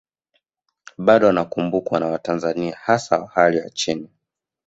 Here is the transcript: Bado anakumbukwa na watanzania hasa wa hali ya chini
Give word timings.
Bado 0.97 1.29
anakumbukwa 1.29 1.99
na 1.99 2.05
watanzania 2.07 2.77
hasa 2.83 3.19
wa 3.19 3.27
hali 3.27 3.57
ya 3.57 3.69
chini 3.69 4.09